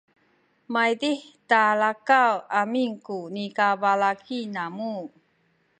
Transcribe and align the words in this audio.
maydih 0.73 1.21
talakaw 1.49 2.33
amin 2.61 2.91
ku 3.05 3.17
nikabalaki 3.35 4.39
namu 4.55 4.95